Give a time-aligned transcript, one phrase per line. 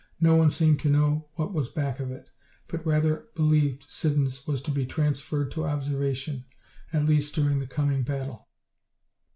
[0.19, 2.31] No one seemed to know what was back of it,
[2.67, 6.43] but rather believed Siddons was to be transferred to Observation,
[6.91, 8.47] at least during the coming battle.